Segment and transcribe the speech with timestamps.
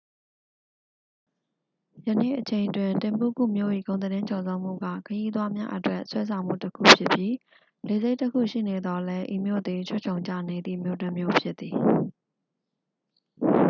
[2.07, 7.33] ယနေ့အချိန်တွင် တင်ဘုကု မြို့၏ ဂုဏ်သတင်းကျော်ဇောမှုက ခရီးသွားများအတွက် ဆွဲဆောင်မှုတစ်ခုဖြစ်ပြီး
[7.87, 11.75] လေဆိပ်တစ်ခုရှိနေသော်လည်း ဤမြို့သည် ခြွတ်ခြုံကျနေသည့် မြို့တစ်မြို့ဖြစ်သည်